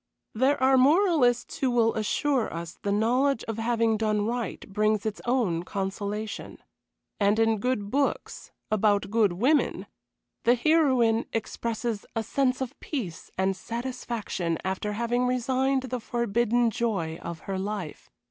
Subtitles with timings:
[0.33, 5.21] There are moralists who will assure us the knowledge of having done right brings its
[5.25, 6.57] own consolation.
[7.19, 9.85] And in good books, about good women,
[10.43, 17.19] the heroine experiences a sense of peace and satisfaction after having resigned the forbidden joy
[17.21, 18.09] of her life.